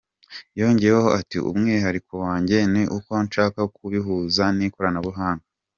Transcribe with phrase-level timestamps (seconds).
[0.59, 5.45] Yongeyeho ati “Umwihariko wanjye ni uko nshaka kubihuza n’ikoranabuhanga.